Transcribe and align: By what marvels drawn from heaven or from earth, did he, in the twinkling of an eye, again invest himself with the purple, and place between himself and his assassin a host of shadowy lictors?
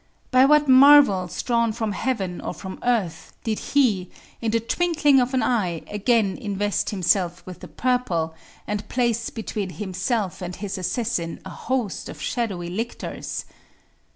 By 0.31 0.45
what 0.45 0.67
marvels 0.67 1.39
drawn 1.43 1.71
from 1.73 1.91
heaven 1.91 2.41
or 2.41 2.55
from 2.55 2.79
earth, 2.81 3.33
did 3.43 3.59
he, 3.59 4.09
in 4.41 4.49
the 4.49 4.59
twinkling 4.59 5.19
of 5.19 5.35
an 5.35 5.43
eye, 5.43 5.83
again 5.87 6.39
invest 6.39 6.89
himself 6.89 7.45
with 7.45 7.59
the 7.59 7.67
purple, 7.67 8.33
and 8.65 8.89
place 8.89 9.29
between 9.29 9.69
himself 9.69 10.41
and 10.41 10.55
his 10.55 10.79
assassin 10.79 11.39
a 11.45 11.51
host 11.51 12.09
of 12.09 12.19
shadowy 12.19 12.67
lictors? 12.71 13.45